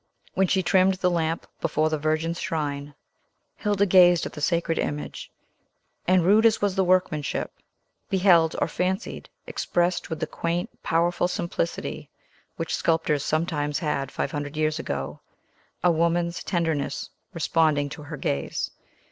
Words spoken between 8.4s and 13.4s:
or fancied, expressed with the quaint, powerful simplicity which sculptors